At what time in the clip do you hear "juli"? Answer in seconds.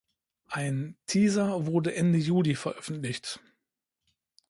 2.17-2.55